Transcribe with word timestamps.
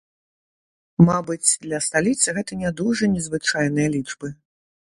Мабыць, 1.09 1.59
для 1.67 1.79
сталіцы 1.89 2.35
гэта 2.39 2.59
не 2.63 2.73
дужа 2.81 3.13
незвычайныя 3.15 3.95
лічбы. 3.97 4.27